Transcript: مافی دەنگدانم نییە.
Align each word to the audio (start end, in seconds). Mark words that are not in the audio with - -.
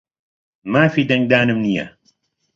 مافی 0.73 1.03
دەنگدانم 1.09 1.59
نییە. 1.65 1.85